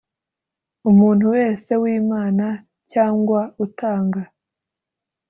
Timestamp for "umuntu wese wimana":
0.89-2.45